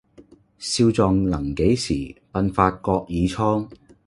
[0.57, 3.67] 少壯能几時，鬢發各已蒼。